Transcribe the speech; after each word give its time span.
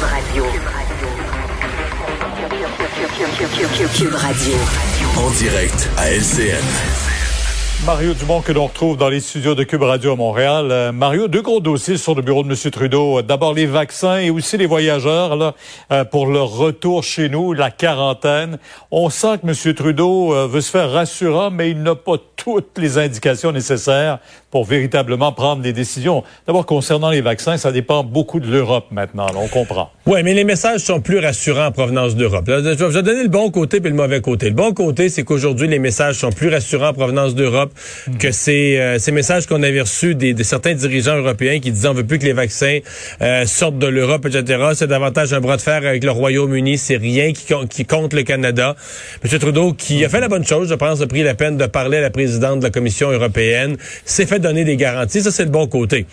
Cube 0.00 0.08
Radio. 0.08 0.44
Cube 3.94 4.14
Radio. 4.14 4.56
En 5.18 5.30
direct 5.32 5.90
à 5.98 6.10
LCN. 6.10 6.64
Mario 7.86 8.12
Dumont 8.12 8.42
que 8.42 8.52
l'on 8.52 8.66
retrouve 8.66 8.98
dans 8.98 9.08
les 9.08 9.20
studios 9.20 9.54
de 9.54 9.62
Cube 9.62 9.82
Radio 9.82 10.12
à 10.12 10.16
Montréal. 10.16 10.68
Euh, 10.70 10.92
Mario, 10.92 11.28
deux 11.28 11.40
gros 11.40 11.60
dossiers 11.60 11.96
sur 11.96 12.14
le 12.14 12.20
bureau 12.20 12.42
de 12.42 12.48
M. 12.48 12.70
Trudeau. 12.70 13.22
D'abord 13.22 13.54
les 13.54 13.64
vaccins 13.64 14.18
et 14.18 14.28
aussi 14.28 14.58
les 14.58 14.66
voyageurs 14.66 15.34
là, 15.34 15.54
euh, 15.90 16.04
pour 16.04 16.26
leur 16.26 16.48
retour 16.48 17.02
chez 17.02 17.30
nous, 17.30 17.54
la 17.54 17.70
quarantaine. 17.70 18.58
On 18.90 19.08
sent 19.08 19.38
que 19.38 19.46
M. 19.46 19.74
Trudeau 19.74 20.34
euh, 20.34 20.46
veut 20.46 20.60
se 20.60 20.70
faire 20.70 20.90
rassurant, 20.90 21.50
mais 21.50 21.70
il 21.70 21.82
n'a 21.82 21.94
pas 21.94 22.16
toutes 22.36 22.76
les 22.76 22.98
indications 22.98 23.50
nécessaires 23.50 24.18
pour 24.50 24.64
véritablement 24.64 25.32
prendre 25.32 25.62
des 25.62 25.72
décisions. 25.72 26.24
D'abord, 26.46 26.66
concernant 26.66 27.10
les 27.10 27.20
vaccins, 27.20 27.56
ça 27.56 27.72
dépend 27.72 28.02
beaucoup 28.02 28.40
de 28.40 28.50
l'Europe 28.50 28.86
maintenant, 28.90 29.26
là, 29.26 29.34
on 29.36 29.48
comprend. 29.48 29.90
Oui, 30.06 30.22
mais 30.24 30.34
les 30.34 30.44
messages 30.44 30.80
sont 30.80 31.00
plus 31.00 31.18
rassurants 31.18 31.66
en 31.66 31.72
provenance 31.72 32.16
d'Europe. 32.16 32.44
Je 32.46 32.84
vais 32.84 33.02
donner 33.02 33.22
le 33.22 33.28
bon 33.28 33.50
côté 33.50 33.76
et 33.76 33.80
le 33.80 33.94
mauvais 33.94 34.20
côté. 34.20 34.48
Le 34.48 34.54
bon 34.54 34.72
côté, 34.72 35.08
c'est 35.08 35.22
qu'aujourd'hui, 35.22 35.68
les 35.68 35.78
messages 35.78 36.16
sont 36.16 36.32
plus 36.32 36.48
rassurants 36.48 36.88
en 36.88 36.94
provenance 36.94 37.34
d'Europe 37.34 37.72
que 38.18 38.32
ces, 38.32 38.76
euh, 38.78 38.98
ces 38.98 39.12
messages 39.12 39.46
qu'on 39.46 39.62
avait 39.62 39.82
reçus 39.82 40.14
des, 40.14 40.34
de 40.34 40.42
certains 40.42 40.74
dirigeants 40.74 41.16
européens 41.16 41.60
qui 41.60 41.70
disaient 41.70 41.88
on 41.88 41.94
veut 41.94 42.06
plus 42.06 42.18
que 42.18 42.24
les 42.24 42.32
vaccins 42.32 42.78
euh, 43.22 43.46
sortent 43.46 43.78
de 43.78 43.86
l'Europe, 43.86 44.26
etc. 44.26 44.70
C'est 44.74 44.88
davantage 44.88 45.32
un 45.32 45.40
bras 45.40 45.56
de 45.56 45.62
fer 45.62 45.76
avec 45.76 46.02
le 46.02 46.10
Royaume-Uni. 46.10 46.76
C'est 46.76 46.96
rien 46.96 47.32
qui, 47.32 47.54
qui 47.68 47.84
compte 47.84 48.12
le 48.14 48.22
Canada. 48.22 48.74
M. 49.24 49.38
Trudeau, 49.38 49.74
qui 49.74 50.04
a 50.04 50.08
fait 50.08 50.20
la 50.20 50.28
bonne 50.28 50.44
chose, 50.44 50.68
je 50.68 50.74
pense, 50.74 51.00
a 51.00 51.06
pris 51.06 51.22
la 51.22 51.34
peine 51.34 51.56
de 51.56 51.66
parler 51.66 51.98
à 51.98 52.00
la 52.00 52.10
présidente 52.10 52.58
de 52.58 52.64
la 52.64 52.70
Commission 52.70 53.10
européenne, 53.10 53.76
s'est 54.04 54.26
fait 54.26 54.39
donner 54.40 54.64
des 54.64 54.76
garanties. 54.76 55.22
Ça, 55.22 55.30
c'est 55.30 55.44
le 55.44 55.50
bon 55.50 55.66
côté. 55.66 56.06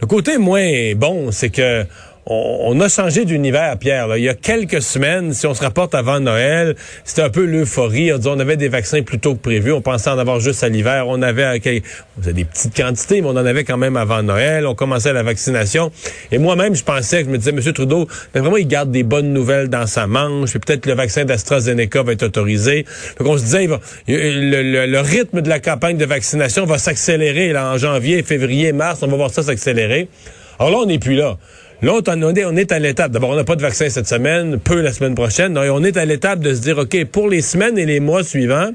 Le 0.00 0.06
côté 0.06 0.38
moins 0.38 0.94
bon, 0.96 1.30
c'est 1.30 1.50
que 1.50 1.84
on, 2.26 2.80
a 2.80 2.88
changé 2.88 3.24
d'univers, 3.24 3.76
Pierre. 3.78 4.16
Il 4.16 4.22
y 4.22 4.28
a 4.28 4.34
quelques 4.34 4.80
semaines, 4.80 5.32
si 5.32 5.46
on 5.46 5.54
se 5.54 5.62
rapporte 5.62 5.94
avant 5.94 6.20
Noël, 6.20 6.76
c'était 7.04 7.22
un 7.22 7.30
peu 7.30 7.44
l'euphorie. 7.44 8.12
On, 8.12 8.38
avait 8.38 8.56
des 8.56 8.68
vaccins 8.68 9.02
plus 9.02 9.18
tôt 9.18 9.34
que 9.34 9.40
prévu. 9.40 9.72
On 9.72 9.80
pensait 9.80 10.10
en 10.10 10.18
avoir 10.18 10.38
juste 10.38 10.62
à 10.62 10.68
l'hiver. 10.68 11.06
On 11.08 11.20
avait 11.20 11.60
des 11.60 12.44
petites 12.44 12.76
quantités, 12.76 13.20
mais 13.22 13.26
on 13.26 13.32
en 13.32 13.44
avait 13.44 13.64
quand 13.64 13.76
même 13.76 13.96
avant 13.96 14.22
Noël. 14.22 14.66
On 14.66 14.74
commençait 14.74 15.12
la 15.12 15.24
vaccination. 15.24 15.90
Et 16.30 16.38
moi-même, 16.38 16.76
je 16.76 16.84
pensais, 16.84 17.24
je 17.24 17.28
me 17.28 17.38
disais, 17.38 17.50
M. 17.50 17.60
Trudeau, 17.72 18.06
vraiment, 18.32 18.56
il 18.56 18.68
garde 18.68 18.92
des 18.92 19.02
bonnes 19.02 19.32
nouvelles 19.32 19.68
dans 19.68 19.86
sa 19.86 20.06
manche. 20.06 20.54
Et 20.54 20.60
peut-être 20.60 20.86
le 20.86 20.94
vaccin 20.94 21.24
d'AstraZeneca 21.24 22.04
va 22.04 22.12
être 22.12 22.22
autorisé. 22.22 22.86
Donc, 23.18 23.28
on 23.28 23.36
se 23.36 23.42
disait, 23.42 23.68
le, 24.06 25.00
rythme 25.00 25.40
de 25.40 25.48
la 25.48 25.58
campagne 25.58 25.96
de 25.96 26.04
vaccination 26.04 26.66
va 26.66 26.78
s'accélérer 26.78 27.56
en 27.56 27.76
janvier, 27.78 28.22
février, 28.22 28.72
mars. 28.72 29.00
On 29.02 29.08
va 29.08 29.16
voir 29.16 29.30
ça 29.30 29.42
s'accélérer. 29.42 30.08
Alors 30.58 30.70
là, 30.70 30.78
on 30.78 30.86
n'est 30.86 30.98
plus 30.98 31.14
là. 31.14 31.38
Là, 31.82 31.94
on 31.94 32.56
est 32.56 32.72
à 32.72 32.78
l'étape. 32.78 33.10
D'abord, 33.10 33.30
on 33.30 33.36
n'a 33.36 33.44
pas 33.44 33.56
de 33.56 33.62
vaccin 33.62 33.88
cette 33.88 34.06
semaine, 34.06 34.60
peu 34.60 34.80
la 34.80 34.92
semaine 34.92 35.16
prochaine. 35.16 35.58
on 35.58 35.82
est 35.82 35.96
à 35.96 36.04
l'étape 36.04 36.38
de 36.38 36.54
se 36.54 36.60
dire, 36.60 36.78
OK, 36.78 37.04
pour 37.06 37.28
les 37.28 37.42
semaines 37.42 37.76
et 37.76 37.86
les 37.86 37.98
mois 37.98 38.22
suivants, 38.22 38.70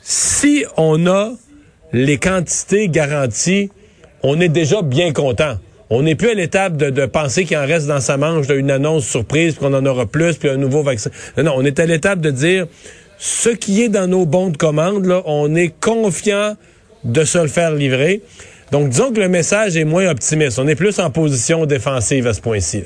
si 0.00 0.64
on 0.76 1.06
a 1.08 1.32
les 1.92 2.18
quantités 2.18 2.88
garanties, 2.88 3.70
on 4.22 4.40
est 4.40 4.48
déjà 4.48 4.82
bien 4.82 5.12
content. 5.12 5.56
On 5.90 6.02
n'est 6.02 6.14
plus 6.14 6.30
à 6.30 6.34
l'étape 6.34 6.76
de, 6.76 7.06
penser 7.06 7.44
qu'il 7.44 7.56
en 7.56 7.66
reste 7.66 7.86
dans 7.86 8.00
sa 8.00 8.16
manche 8.16 8.46
une 8.48 8.70
annonce 8.70 9.06
surprise, 9.06 9.56
qu'on 9.56 9.74
en 9.74 9.84
aura 9.86 10.06
plus, 10.06 10.36
puis 10.36 10.50
un 10.50 10.56
nouveau 10.56 10.82
vaccin. 10.82 11.10
Non, 11.36 11.44
non, 11.44 11.54
on 11.56 11.64
est 11.64 11.80
à 11.80 11.86
l'étape 11.86 12.20
de 12.20 12.30
dire 12.30 12.66
ce 13.18 13.48
qui 13.48 13.82
est 13.82 13.88
dans 13.88 14.06
nos 14.06 14.26
bons 14.26 14.50
de 14.50 14.56
commande, 14.56 15.06
là, 15.06 15.22
on 15.24 15.54
est 15.54 15.74
confiant 15.80 16.56
de 17.04 17.24
se 17.24 17.38
le 17.38 17.48
faire 17.48 17.72
livrer. 17.72 18.22
Donc, 18.70 18.90
disons 18.90 19.12
que 19.12 19.20
le 19.20 19.28
message 19.28 19.76
est 19.76 19.84
moins 19.84 20.08
optimiste. 20.08 20.58
On 20.58 20.68
est 20.68 20.74
plus 20.74 20.98
en 20.98 21.10
position 21.10 21.66
défensive 21.66 22.26
à 22.26 22.34
ce 22.34 22.40
point-ci. 22.40 22.84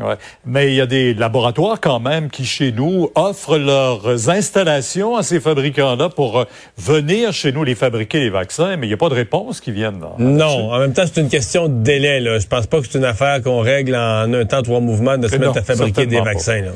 Ouais. 0.00 0.14
Mais 0.44 0.68
il 0.68 0.74
y 0.74 0.80
a 0.80 0.86
des 0.86 1.14
laboratoires 1.14 1.80
quand 1.80 2.00
même 2.00 2.30
qui, 2.30 2.44
chez 2.44 2.72
nous, 2.72 3.10
offrent 3.14 3.58
leurs 3.58 4.30
installations 4.30 5.16
à 5.16 5.22
ces 5.22 5.38
fabricants-là 5.38 6.08
pour 6.08 6.40
euh, 6.40 6.44
venir 6.78 7.32
chez 7.32 7.52
nous 7.52 7.62
les 7.62 7.74
fabriquer, 7.74 8.20
les 8.20 8.30
vaccins, 8.30 8.76
mais 8.76 8.86
il 8.86 8.90
n'y 8.90 8.94
a 8.94 8.98
pas 8.98 9.10
de 9.10 9.14
réponse 9.14 9.60
qui 9.60 9.70
viennent. 9.70 10.02
non, 10.18 10.72
en 10.72 10.78
même 10.78 10.92
temps, 10.92 11.04
c'est 11.06 11.20
une 11.20 11.28
question 11.28 11.68
de 11.68 11.82
délai. 11.82 12.20
Là. 12.20 12.38
Je 12.38 12.46
pense 12.46 12.66
pas 12.66 12.80
que 12.80 12.86
c'est 12.90 12.98
une 12.98 13.04
affaire 13.04 13.42
qu'on 13.42 13.60
règle 13.60 13.94
en 13.94 14.32
un 14.32 14.44
temps, 14.44 14.62
trois 14.62 14.80
mouvements 14.80 15.18
de 15.18 15.28
se 15.28 15.36
mettre 15.36 15.58
à 15.58 15.62
fabriquer 15.62 16.06
des 16.06 16.20
vaccins. 16.20 16.62
Là. 16.62 16.72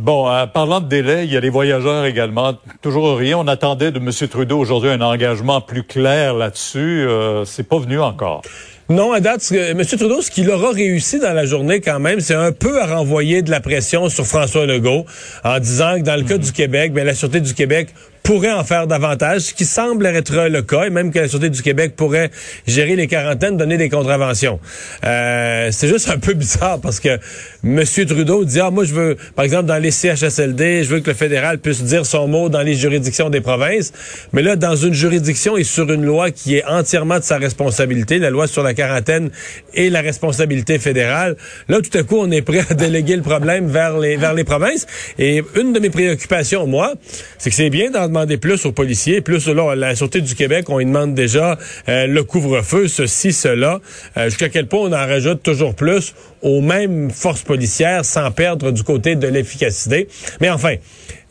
Bon, 0.00 0.28
en 0.28 0.48
parlant 0.48 0.80
de 0.80 0.88
délai, 0.88 1.24
il 1.24 1.32
y 1.32 1.36
a 1.36 1.40
les 1.40 1.50
voyageurs 1.50 2.04
également. 2.04 2.54
Toujours 2.82 3.16
rien. 3.16 3.38
On 3.38 3.46
attendait 3.46 3.92
de 3.92 3.98
M. 3.98 4.10
Trudeau 4.28 4.58
aujourd'hui 4.58 4.90
un 4.90 5.00
engagement 5.00 5.60
plus 5.60 5.84
clair 5.84 6.34
là-dessus. 6.34 7.06
Euh, 7.06 7.44
c'est 7.44 7.62
pas 7.68 7.78
venu 7.78 8.00
encore. 8.00 8.42
Non, 8.90 9.12
à 9.12 9.20
date, 9.20 9.50
M. 9.50 9.82
Trudeau, 9.82 10.20
ce 10.20 10.30
qu'il 10.30 10.50
aura 10.50 10.70
réussi 10.70 11.18
dans 11.18 11.32
la 11.32 11.46
journée 11.46 11.80
quand 11.80 12.00
même, 12.00 12.20
c'est 12.20 12.34
un 12.34 12.52
peu 12.52 12.82
à 12.82 12.86
renvoyer 12.86 13.40
de 13.40 13.50
la 13.50 13.60
pression 13.60 14.10
sur 14.10 14.26
François 14.26 14.66
Legault 14.66 15.06
en 15.42 15.58
disant 15.58 15.96
que 15.96 16.02
dans 16.02 16.16
le 16.16 16.22
cas 16.24 16.36
du 16.36 16.52
Québec, 16.52 16.92
bien, 16.92 17.04
la 17.04 17.14
Sûreté 17.14 17.40
du 17.40 17.54
Québec 17.54 17.88
pourrait 18.24 18.52
en 18.52 18.64
faire 18.64 18.86
davantage, 18.86 19.42
ce 19.42 19.54
qui 19.54 19.66
semble 19.66 20.06
être 20.06 20.48
le 20.48 20.62
cas, 20.62 20.84
et 20.84 20.90
même 20.90 21.12
que 21.12 21.18
la 21.18 21.28
Sûreté 21.28 21.50
du 21.50 21.60
Québec 21.60 21.94
pourrait 21.94 22.30
gérer 22.66 22.96
les 22.96 23.06
quarantaines, 23.06 23.58
donner 23.58 23.76
des 23.76 23.90
contraventions. 23.90 24.58
Euh, 25.04 25.68
c'est 25.70 25.88
juste 25.88 26.08
un 26.08 26.18
peu 26.18 26.32
bizarre 26.34 26.80
parce 26.80 27.00
que 27.00 27.18
M. 27.62 27.84
Trudeau 27.84 28.46
dit, 28.46 28.60
ah, 28.60 28.70
moi, 28.70 28.84
je 28.84 28.94
veux, 28.94 29.16
par 29.36 29.44
exemple, 29.44 29.66
dans 29.66 29.76
les 29.76 29.90
CHSLD, 29.90 30.84
je 30.84 30.88
veux 30.88 31.00
que 31.00 31.10
le 31.10 31.16
fédéral 31.16 31.58
puisse 31.58 31.82
dire 31.82 32.06
son 32.06 32.26
mot 32.26 32.48
dans 32.48 32.62
les 32.62 32.74
juridictions 32.74 33.28
des 33.28 33.42
provinces, 33.42 33.92
mais 34.32 34.40
là, 34.40 34.56
dans 34.56 34.74
une 34.74 34.94
juridiction 34.94 35.58
et 35.58 35.64
sur 35.64 35.92
une 35.92 36.04
loi 36.04 36.30
qui 36.30 36.56
est 36.56 36.64
entièrement 36.64 37.18
de 37.18 37.24
sa 37.24 37.36
responsabilité, 37.36 38.18
la 38.18 38.30
loi 38.30 38.46
sur 38.46 38.62
la 38.62 38.72
et 39.74 39.90
la 39.90 40.00
responsabilité 40.00 40.78
fédérale, 40.78 41.36
là, 41.68 41.80
tout 41.80 41.96
à 41.98 42.02
coup, 42.02 42.16
on 42.18 42.30
est 42.30 42.42
prêt 42.42 42.62
à 42.68 42.74
déléguer 42.84 43.16
le 43.16 43.22
problème 43.22 43.68
vers 43.68 43.98
les, 43.98 44.16
vers 44.16 44.34
les 44.34 44.44
provinces. 44.44 44.86
Et 45.18 45.42
une 45.56 45.72
de 45.72 45.80
mes 45.80 45.90
préoccupations, 45.90 46.66
moi, 46.66 46.94
c'est 47.38 47.50
que 47.50 47.56
c'est 47.56 47.70
bien 47.70 47.90
dans 47.90 48.06
demander 48.06 48.36
plus 48.36 48.64
aux 48.66 48.72
policiers, 48.72 49.20
plus 49.20 49.48
là, 49.48 49.74
la 49.74 49.94
Sûreté 49.94 50.20
du 50.20 50.34
Québec, 50.34 50.66
on 50.68 50.80
y 50.80 50.84
demande 50.84 51.14
déjà 51.14 51.58
euh, 51.88 52.06
le 52.06 52.22
couvre-feu, 52.22 52.88
ceci, 52.88 53.32
cela. 53.32 53.80
Euh, 54.16 54.26
jusqu'à 54.26 54.48
quel 54.48 54.66
point 54.66 54.80
on 54.80 54.92
en 54.92 55.06
rajoute 55.06 55.42
toujours 55.42 55.74
plus 55.74 56.14
aux 56.42 56.60
mêmes 56.60 57.10
forces 57.10 57.42
policières 57.42 58.04
sans 58.04 58.30
perdre 58.30 58.70
du 58.70 58.82
côté 58.82 59.16
de 59.16 59.26
l'efficacité. 59.26 60.08
Mais 60.40 60.50
enfin, 60.50 60.76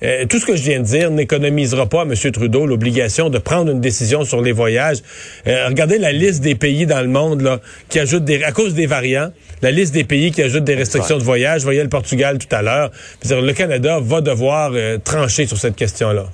euh, 0.04 0.26
tout 0.26 0.40
ce 0.40 0.46
que 0.46 0.56
je 0.56 0.64
viens 0.64 0.80
de 0.80 0.86
dire 0.86 1.12
n'économisera 1.12 1.88
pas 1.88 2.02
à 2.02 2.04
M. 2.04 2.14
Trudeau 2.32 2.66
l'obligation 2.66 3.30
de 3.30 3.38
prendre 3.38 3.72
une 3.72 3.82
décision 3.82 4.24
sur 4.26 4.42
les 4.42 4.52
voyages. 4.52 4.98
regardez 5.46 5.98
la 5.98 6.12
liste 6.12 6.42
des 6.42 6.56
pays 6.56 6.86
dans 6.86 7.02
le 7.02 7.08
monde 7.08 7.42
là, 7.42 7.60
qui 7.90 8.00
ajoutent 8.00 8.26
des, 8.26 8.44
à 8.44 8.52
cause 8.52 8.74
des 8.74 8.86
variants, 8.86 9.32
la 9.62 9.72
liste 9.72 9.94
des 9.94 10.04
pays 10.04 10.32
qui 10.32 10.42
ajoutent 10.42 10.64
des 10.64 10.76
restrictions 10.76 11.18
de 11.18 11.24
voyage. 11.24 11.62
Vous 11.62 11.66
voyez 11.66 11.84
le 11.84 11.90
Portugal 11.90 12.38
tout 12.38 12.54
à 12.54 12.62
l'heure. 12.62 12.92
Le 13.30 13.52
Canada 13.54 14.00
va 14.02 14.22
devoir 14.22 14.72
trancher 15.04 15.48
sur 15.48 15.58
cette 15.58 15.76
question-là. 15.76 16.26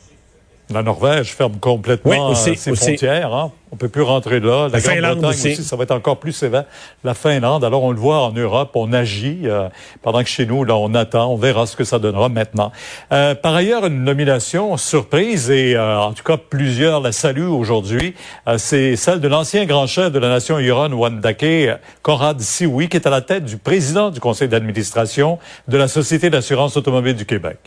La 0.71 0.83
Norvège 0.83 1.33
ferme 1.33 1.57
complètement 1.59 2.35
ses 2.35 2.55
frontières. 2.55 3.33
Hein? 3.33 3.51
On 3.71 3.75
peut 3.75 3.89
plus 3.89 4.03
rentrer 4.03 4.39
là. 4.39 4.67
La, 4.71 4.79
Grande-Bretagne 4.79 5.25
aussi. 5.25 5.55
ça 5.55 5.75
va 5.75 5.83
être 5.83 5.91
encore 5.91 6.17
plus 6.17 6.31
sévère. 6.31 6.65
La 7.03 7.13
Finlande, 7.13 7.63
alors 7.63 7.83
on 7.83 7.91
le 7.91 7.99
voit 7.99 8.21
en 8.21 8.31
Europe, 8.31 8.71
on 8.75 8.93
agit, 8.93 9.41
euh, 9.45 9.67
pendant 10.01 10.21
que 10.21 10.29
chez 10.29 10.45
nous, 10.45 10.63
là, 10.63 10.75
on 10.75 10.93
attend, 10.93 11.31
on 11.31 11.37
verra 11.37 11.65
ce 11.65 11.75
que 11.75 11.83
ça 11.83 11.97
donnera 11.97 12.29
maintenant. 12.29 12.71
Euh, 13.11 13.33
par 13.33 13.55
ailleurs, 13.55 13.85
une 13.85 14.03
nomination 14.03 14.77
surprise, 14.77 15.49
et 15.49 15.75
euh, 15.75 15.99
en 15.99 16.13
tout 16.13 16.23
cas 16.23 16.37
plusieurs 16.37 17.01
la 17.01 17.11
saluent 17.11 17.47
aujourd'hui, 17.47 18.13
c'est 18.57 18.95
celle 18.95 19.21
de 19.21 19.27
l'ancien 19.27 19.65
grand 19.65 19.87
chef 19.87 20.11
de 20.11 20.19
la 20.19 20.29
nation 20.29 20.59
Huron, 20.59 20.91
Wandake, 20.91 21.79
Conrad 22.03 22.39
Sioui, 22.41 22.89
qui 22.89 22.97
est 22.97 23.07
à 23.07 23.11
la 23.11 23.21
tête 23.21 23.45
du 23.45 23.57
président 23.57 24.09
du 24.09 24.19
conseil 24.19 24.47
d'administration 24.47 25.39
de 25.67 25.77
la 25.77 25.87
Société 25.87 26.29
d'assurance 26.29 26.77
automobile 26.77 27.15
du 27.15 27.25
Québec. 27.25 27.57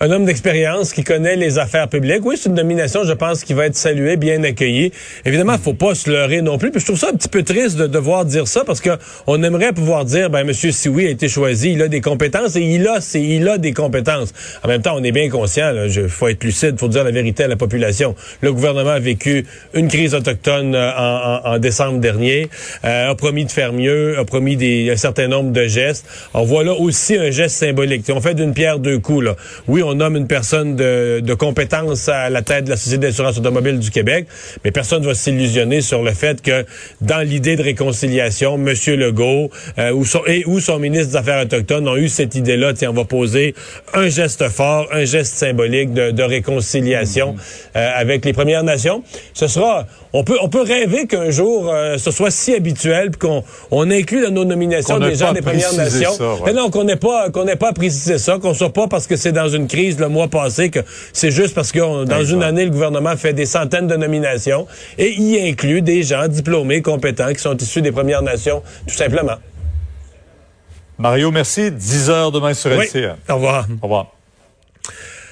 Un 0.00 0.10
homme 0.10 0.24
d'expérience 0.24 0.92
qui 0.92 1.02
connaît 1.02 1.36
les 1.36 1.58
affaires 1.58 1.88
publiques. 1.88 2.24
Oui, 2.24 2.36
c'est 2.38 2.48
une 2.48 2.54
nomination, 2.54 3.02
je 3.04 3.12
pense, 3.12 3.42
qui 3.42 3.52
va 3.52 3.66
être 3.66 3.76
saluée, 3.76 4.16
bien 4.16 4.42
accueillie. 4.44 4.92
Évidemment, 5.24 5.58
faut 5.58 5.74
pas 5.74 5.94
se 5.94 6.08
leurrer 6.10 6.40
non 6.40 6.56
plus. 6.56 6.70
Puis 6.70 6.80
je 6.80 6.86
trouve 6.86 6.98
ça 6.98 7.08
un 7.08 7.16
petit 7.16 7.28
peu 7.28 7.42
triste 7.42 7.76
de 7.76 7.86
devoir 7.86 8.24
dire 8.24 8.46
ça 8.46 8.62
parce 8.64 8.80
que 8.80 8.90
on 9.26 9.42
aimerait 9.42 9.72
pouvoir 9.72 10.04
dire, 10.04 10.30
ben 10.30 10.44
Monsieur 10.44 10.70
Sioui 10.70 11.06
a 11.06 11.10
été 11.10 11.28
choisi, 11.28 11.72
il 11.72 11.82
a 11.82 11.88
des 11.88 12.00
compétences 12.00 12.54
et 12.56 12.62
il 12.62 12.86
a, 12.86 13.00
c'est, 13.00 13.22
il 13.22 13.48
a 13.48 13.58
des 13.58 13.72
compétences. 13.72 14.32
En 14.62 14.68
même 14.68 14.82
temps, 14.82 14.94
on 14.96 15.02
est 15.02 15.12
bien 15.12 15.28
conscient. 15.30 15.72
Il 15.86 16.08
faut 16.08 16.28
être 16.28 16.44
lucide, 16.44 16.78
faut 16.78 16.88
dire 16.88 17.04
la 17.04 17.10
vérité 17.10 17.44
à 17.44 17.48
la 17.48 17.56
population. 17.56 18.14
Le 18.40 18.52
gouvernement 18.52 18.90
a 18.90 19.00
vécu 19.00 19.46
une 19.74 19.88
crise 19.88 20.14
autochtone 20.14 20.74
euh, 20.74 20.90
en, 20.96 21.42
en, 21.44 21.54
en 21.54 21.58
décembre 21.58 21.98
dernier, 21.98 22.48
euh, 22.84 23.10
a 23.10 23.14
promis 23.14 23.44
de 23.44 23.50
faire 23.50 23.72
mieux, 23.72 24.18
a 24.18 24.24
promis 24.24 24.56
des, 24.56 24.90
un 24.90 24.96
certain 24.96 25.26
nombre 25.26 25.50
de 25.50 25.66
gestes. 25.66 26.06
On 26.34 26.44
voit 26.44 26.62
là 26.62 26.74
aussi 26.74 27.16
un 27.16 27.30
geste 27.30 27.56
symbolique. 27.56 28.04
on 28.10 28.20
fait 28.20 28.34
d'une 28.34 28.54
pierre 28.54 28.78
deux 28.78 28.98
coups. 28.98 29.24
Là. 29.24 29.36
Oui, 29.66 29.82
nomme 29.94 30.16
une 30.16 30.26
personne 30.26 30.76
de, 30.76 31.20
de 31.20 31.34
compétence 31.34 32.08
à 32.08 32.30
la 32.30 32.42
tête 32.42 32.64
de 32.64 32.70
la 32.70 32.76
Société 32.76 33.06
d'assurance 33.06 33.38
automobile 33.38 33.78
du 33.78 33.90
Québec, 33.90 34.26
mais 34.64 34.70
personne 34.70 35.02
ne 35.02 35.06
va 35.06 35.14
s'illusionner 35.14 35.80
sur 35.80 36.02
le 36.02 36.12
fait 36.12 36.42
que 36.42 36.64
dans 37.00 37.20
l'idée 37.20 37.56
de 37.56 37.62
réconciliation, 37.62 38.54
M. 38.56 38.74
Legault 38.96 39.50
euh, 39.78 39.92
ou, 39.92 40.04
son, 40.04 40.20
et, 40.26 40.44
ou 40.46 40.60
son 40.60 40.78
ministre 40.78 41.12
des 41.12 41.16
Affaires 41.16 41.42
autochtones 41.42 41.88
ont 41.88 41.96
eu 41.96 42.08
cette 42.08 42.34
idée-là, 42.34 42.72
tiens, 42.74 42.90
on 42.90 42.94
va 42.94 43.04
poser 43.04 43.54
un 43.94 44.08
geste 44.08 44.48
fort, 44.48 44.88
un 44.92 45.04
geste 45.04 45.34
symbolique 45.34 45.92
de, 45.92 46.10
de 46.10 46.22
réconciliation 46.22 47.36
euh, 47.76 47.90
avec 47.94 48.24
les 48.24 48.32
Premières 48.32 48.64
Nations. 48.64 49.02
Ce 49.34 49.46
sera, 49.46 49.86
on 50.12 50.24
peut, 50.24 50.38
on 50.42 50.48
peut 50.48 50.62
rêver 50.62 51.06
qu'un 51.06 51.30
jour 51.30 51.70
euh, 51.72 51.96
ce 51.98 52.10
soit 52.10 52.30
si 52.30 52.54
habituel 52.54 53.10
qu'on 53.16 53.44
on 53.70 53.90
inclut 53.90 54.22
dans 54.22 54.30
nos 54.30 54.44
nominations 54.44 54.98
des 54.98 55.14
gens 55.14 55.32
des 55.32 55.42
Premières 55.42 55.72
Nations. 55.74 56.12
Ça, 56.12 56.34
ouais. 56.34 56.40
Mais 56.46 56.52
non, 56.52 56.70
qu'on 56.70 56.84
n'ait 56.84 56.96
pas, 56.96 57.30
qu'on 57.30 57.44
n'ait 57.44 57.56
pas 57.56 57.72
précisé 57.72 58.18
ça, 58.18 58.38
qu'on 58.38 58.54
soit 58.54 58.72
pas 58.72 58.88
parce 58.88 59.06
que 59.06 59.16
c'est 59.16 59.32
dans 59.32 59.48
une 59.48 59.66
crise 59.66 59.77
le 59.98 60.08
mois 60.08 60.28
passé 60.28 60.70
que 60.70 60.80
c'est 61.12 61.30
juste 61.30 61.54
parce 61.54 61.72
que 61.72 61.80
on- 61.80 62.04
dans 62.04 62.24
une 62.24 62.42
année 62.42 62.64
le 62.64 62.70
gouvernement 62.70 63.16
fait 63.16 63.32
des 63.32 63.46
centaines 63.46 63.86
de 63.86 63.96
nominations 63.96 64.66
et 64.98 65.12
y 65.12 65.48
inclut 65.48 65.82
des 65.82 66.02
gens 66.02 66.26
diplômés, 66.28 66.82
compétents 66.82 67.32
qui 67.32 67.38
sont 67.40 67.56
issus 67.56 67.82
des 67.82 67.92
Premières 67.92 68.22
Nations, 68.22 68.62
tout 68.86 68.94
simplement. 68.94 69.36
Mario, 70.98 71.30
merci. 71.30 71.70
10 71.70 72.10
heures 72.10 72.32
demain 72.32 72.54
sur 72.54 72.70
Oui. 72.72 72.84
LCN. 72.92 73.16
Au 73.28 73.34
revoir. 73.36 73.66
Au 73.80 73.84
revoir. 73.86 74.06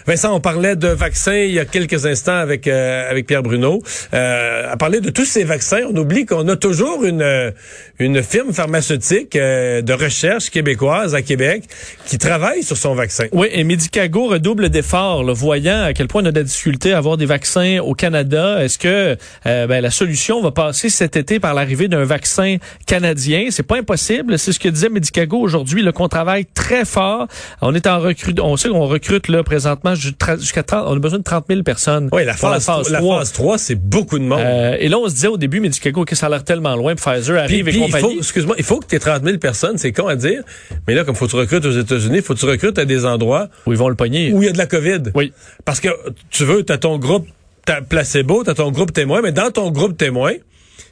Vincent, 0.06 0.36
on 0.36 0.40
parlait 0.40 0.76
de 0.76 0.86
vaccins 0.86 1.34
il 1.34 1.50
y 1.50 1.58
a 1.58 1.64
quelques 1.64 2.06
instants 2.06 2.36
avec 2.36 2.68
euh, 2.68 3.10
avec 3.10 3.26
Pierre 3.26 3.42
Bruno. 3.42 3.82
Euh, 4.14 4.70
à 4.72 4.76
parler 4.76 5.00
de 5.00 5.10
tous 5.10 5.24
ces 5.24 5.42
vaccins, 5.42 5.80
on 5.90 5.96
oublie 5.96 6.26
qu'on 6.26 6.46
a 6.46 6.54
toujours 6.54 7.04
une 7.04 7.22
euh, 7.22 7.50
une 7.98 8.22
firme 8.22 8.52
pharmaceutique 8.52 9.32
de 9.32 9.92
recherche 9.92 10.50
québécoise 10.50 11.16
à 11.16 11.22
Québec 11.22 11.64
qui 12.04 12.18
travaille 12.18 12.62
sur 12.62 12.76
son 12.76 12.94
vaccin. 12.94 13.24
Oui, 13.32 13.48
et 13.50 13.64
Medicago 13.64 14.28
redouble 14.28 14.68
d'efforts, 14.68 15.24
voyant 15.34 15.82
à 15.82 15.92
quel 15.92 16.06
point 16.06 16.22
on 16.22 16.26
a 16.26 16.30
de 16.30 16.38
la 16.38 16.44
difficulté 16.44 16.92
à 16.92 16.98
avoir 16.98 17.16
des 17.16 17.26
vaccins 17.26 17.78
au 17.80 17.94
Canada. 17.94 18.62
Est-ce 18.62 18.78
que 18.78 19.16
ben, 19.44 19.80
la 19.80 19.90
solution 19.90 20.42
va 20.42 20.52
passer 20.52 20.90
cet 20.90 21.16
été 21.16 21.40
par 21.40 21.54
l'arrivée 21.54 21.88
d'un 21.88 22.04
vaccin 22.04 22.58
canadien? 22.86 23.46
C'est 23.50 23.62
pas 23.62 23.78
impossible. 23.78 24.38
C'est 24.38 24.52
ce 24.52 24.60
que 24.60 24.68
disait 24.68 24.90
Medicago 24.90 25.38
aujourd'hui, 25.38 25.82
là, 25.82 25.90
qu'on 25.90 26.08
travaille 26.08 26.44
très 26.44 26.84
fort. 26.84 27.26
On 27.62 27.74
est 27.74 27.86
en 27.86 27.98
recrute, 27.98 28.38
on 28.40 28.58
sait 28.58 28.68
qu'on 28.68 28.86
recrute 28.86 29.28
là 29.28 29.42
présentement 29.42 29.95
jusqu'à 29.96 30.62
30, 30.62 30.84
on 30.88 30.96
a 30.96 30.98
besoin 30.98 31.18
de 31.18 31.24
30 31.24 31.44
000 31.48 31.62
personnes. 31.62 32.08
Oui, 32.12 32.24
la 32.24 32.34
phase, 32.34 32.68
la 32.90 33.00
phase 33.00 33.32
3, 33.32 33.58
c'est 33.58 33.74
beaucoup 33.74 34.18
de 34.18 34.24
monde. 34.24 34.40
Euh, 34.40 34.76
et 34.78 34.88
là, 34.88 34.98
on 34.98 35.08
se 35.08 35.14
disait 35.14 35.28
au 35.28 35.36
début, 35.36 35.60
Medicago, 35.60 36.04
que 36.04 36.14
ça 36.14 36.26
a 36.26 36.28
l'air 36.28 36.44
tellement 36.44 36.76
loin, 36.76 36.94
puis 36.94 37.04
Pfizer 37.04 37.34
Puis, 37.46 37.54
arrive 37.60 37.64
puis 37.66 37.76
et 37.78 37.80
compagnie. 37.80 38.18
excuse-moi, 38.18 38.54
il 38.58 38.64
faut 38.64 38.78
que 38.80 38.86
tu 38.86 38.96
aies 38.96 39.00
30 39.00 39.24
000 39.24 39.38
personnes, 39.38 39.78
c'est 39.78 39.92
con 39.92 40.06
à 40.08 40.16
dire, 40.16 40.42
mais 40.86 40.94
là, 40.94 41.04
comme 41.04 41.14
faut 41.14 41.26
que 41.26 41.30
tu 41.30 41.36
recrutes 41.36 41.64
aux 41.64 41.70
États-Unis, 41.78 42.22
faut 42.22 42.34
que 42.34 42.40
tu 42.40 42.46
recrutes 42.46 42.78
à 42.78 42.84
des 42.84 43.04
endroits 43.06 43.48
Où 43.66 43.72
ils 43.72 43.78
vont 43.78 43.88
le 43.88 43.94
pogner. 43.94 44.32
où 44.32 44.42
il 44.42 44.46
y 44.46 44.48
a 44.48 44.52
de 44.52 44.58
la 44.58 44.66
COVID. 44.66 45.12
Oui. 45.14 45.32
Parce 45.64 45.80
que 45.80 45.88
tu 46.30 46.44
veux, 46.44 46.64
tu 46.64 46.72
as 46.72 46.78
ton 46.78 46.98
groupe 46.98 47.26
t'as 47.64 47.82
placebo, 47.82 48.44
tu 48.44 48.50
as 48.50 48.54
ton 48.54 48.70
groupe 48.70 48.92
témoin, 48.92 49.20
mais 49.22 49.32
dans 49.32 49.50
ton 49.50 49.70
groupe 49.72 49.96
témoin, 49.96 50.32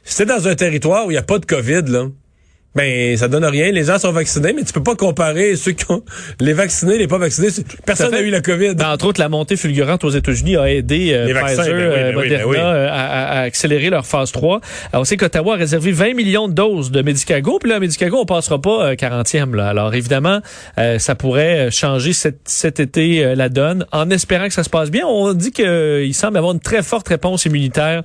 si 0.03 0.17
t'es 0.17 0.25
dans 0.25 0.47
un 0.47 0.55
territoire 0.55 1.05
où 1.05 1.09
il 1.11 1.13
n'y 1.13 1.17
a 1.17 1.23
pas 1.23 1.39
de 1.39 1.45
COVID, 1.45 1.83
là, 1.87 2.07
ben 2.75 3.15
ça 3.17 3.27
donne 3.27 3.45
rien. 3.45 3.71
Les 3.71 3.83
gens 3.85 3.97
sont 3.99 4.11
vaccinés, 4.11 4.53
mais 4.53 4.63
tu 4.63 4.73
peux 4.73 4.83
pas 4.83 4.95
comparer 4.95 5.55
ceux 5.55 5.71
qui 5.71 5.85
ont 5.89 6.03
les 6.39 6.53
vaccinés, 6.53 6.97
les 6.97 7.07
pas 7.07 7.17
vaccinés. 7.17 7.47
Personne 7.85 8.13
à 8.13 8.17
n'a 8.17 8.21
eu 8.21 8.29
la 8.29 8.41
COVID. 8.41 8.75
Ben, 8.75 8.89
entre 8.91 9.07
autres, 9.07 9.19
la 9.21 9.29
montée 9.29 9.55
fulgurante 9.55 10.03
aux 10.03 10.09
États-Unis 10.09 10.57
a 10.57 10.69
aidé 10.71 11.11
euh, 11.13 11.25
Les 11.25 11.33
Pfizer, 11.33 11.65
ben 11.65 12.17
oui, 12.17 12.29
ben 12.29 12.43
Moderna 12.43 12.47
oui. 12.47 12.57
à, 12.57 12.87
à- 12.89 13.25
à 13.25 13.41
accélérer 13.41 13.89
leur 13.89 14.05
phase 14.05 14.31
3. 14.31 14.59
Alors, 14.91 15.01
on 15.01 15.05
sait 15.05 15.17
qu'Ottawa 15.17 15.53
a 15.53 15.57
réservé 15.57 15.91
20 15.91 16.13
millions 16.15 16.47
de 16.47 16.53
doses 16.53 16.91
de 16.91 17.01
Medicago, 17.01 17.59
puis 17.59 17.69
là, 17.69 17.79
Medicago, 17.79 18.17
on 18.19 18.25
passera 18.25 18.61
pas 18.61 18.87
euh, 18.91 18.95
40e. 18.95 19.55
Là. 19.55 19.69
Alors, 19.69 19.93
évidemment, 19.95 20.39
euh, 20.77 20.99
ça 20.99 21.15
pourrait 21.15 21.67
euh, 21.67 21.71
changer 21.71 22.13
cet, 22.13 22.39
cet 22.45 22.79
été 22.79 23.23
euh, 23.23 23.35
la 23.35 23.49
donne, 23.49 23.85
en 23.91 24.09
espérant 24.09 24.47
que 24.47 24.53
ça 24.53 24.63
se 24.63 24.69
passe 24.69 24.91
bien. 24.91 25.05
On 25.07 25.33
dit 25.33 25.51
qu'il 25.51 26.13
semble 26.13 26.37
avoir 26.37 26.53
une 26.53 26.59
très 26.59 26.83
forte 26.83 27.07
réponse 27.07 27.45
immunitaire 27.45 28.01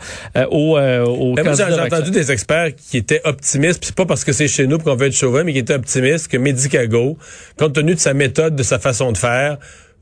au, 0.50 0.78
au 0.78 1.34
Ben, 1.34 1.54
j'ai 1.54 1.80
entendu 1.80 2.10
des 2.10 2.30
experts 2.32 2.68
qui 2.76 2.96
étaient 2.98 3.20
optimistes, 3.24 3.80
puis 3.80 3.86
c'est 3.88 3.94
pas 3.96 4.06
parce 4.06 4.24
que 4.24 4.32
c'est 4.32 4.48
chez 4.60 4.66
nous 4.66 4.78
qu'on 4.78 4.94
veut 4.94 5.06
être 5.06 5.14
chauvin, 5.14 5.42
mais 5.42 5.54
qui 5.54 5.58
étaient 5.58 5.74
optimistes 5.74 6.28
que 6.28 6.36
Medicago, 6.36 7.16
compte 7.58 7.72
tenu 7.72 7.94
de 7.94 7.98
sa 7.98 8.12
méthode, 8.12 8.54
de 8.56 8.62
sa 8.62 8.78
façon 8.78 9.10
de 9.10 9.16
faire, 9.16 9.56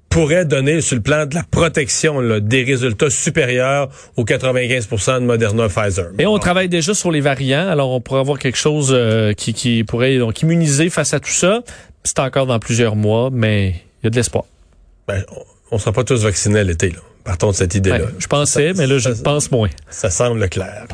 pourrait 0.09 0.45
donner 0.45 0.81
sur 0.81 0.97
le 0.97 1.03
plan 1.03 1.27
de 1.27 1.35
la 1.37 1.45
protection 1.45 2.19
là, 2.19 2.41
des 2.41 2.65
résultats 2.65 3.09
supérieurs 3.09 3.89
aux 4.17 4.25
95% 4.25 5.21
de 5.21 5.27
Moderna 5.27 5.69
Pfizer. 5.69 6.07
Et 6.19 6.27
on 6.27 6.39
travaille 6.39 6.69
déjà 6.69 6.93
sur 6.93 7.13
les 7.13 7.21
variants, 7.21 7.69
alors 7.69 7.91
on 7.93 8.01
pourrait 8.01 8.19
avoir 8.19 8.41
quelque 8.41 8.59
chose 8.59 8.91
euh, 8.93 9.33
qui, 9.33 9.55
qui 9.55 9.85
pourrait 9.85 10.19
donc 10.19 10.43
immuniser 10.43 10.91
face 10.91 11.15
à 11.15 11.21
tout 11.21 11.31
ça. 11.31 11.63
C'est 12.03 12.19
encore 12.19 12.47
dans 12.47 12.59
plusieurs 12.59 12.97
mois, 12.97 13.31
mais 13.33 13.77
il 14.03 14.05
y 14.05 14.07
a 14.09 14.11
de 14.11 14.17
l'espoir. 14.17 14.45
Ben, 15.07 15.23
on, 15.31 15.77
on 15.77 15.79
sera 15.79 15.93
pas 15.93 16.03
tous 16.03 16.25
vaccinés 16.25 16.61
à 16.61 16.65
l'été, 16.65 16.91
là. 16.91 16.99
Partons 17.29 17.51
de 17.51 17.57
cette 17.57 17.75
idée-là. 17.75 17.99
Ouais, 17.99 18.05
je 18.19 18.27
pensais, 18.27 18.73
mais 18.75 18.87
là, 18.87 18.97
je 18.97 19.13
ça- 19.13 19.23
pense 19.23 19.51
moins. 19.51 19.69
Ça 19.91 20.09
semble 20.09 20.49
clair. 20.49 20.87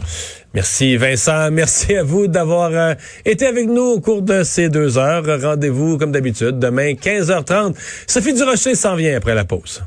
Merci 0.53 0.97
Vincent, 0.97 1.49
merci 1.53 1.95
à 1.95 2.03
vous 2.03 2.27
d'avoir 2.27 2.71
euh, 2.73 2.95
été 3.25 3.47
avec 3.47 3.69
nous 3.69 3.83
au 3.95 4.01
cours 4.01 4.21
de 4.21 4.43
ces 4.43 4.69
deux 4.69 4.99
heures. 4.99 5.23
Rendez-vous 5.41 5.97
comme 5.97 6.11
d'habitude 6.11 6.59
demain 6.59 6.95
15h30. 6.95 7.77
Sophie 8.09 8.35
Durocher 8.35 8.75
s'en 8.75 8.97
vient 8.97 9.17
après 9.17 9.37
la 9.37 9.45
pause. 9.45 9.85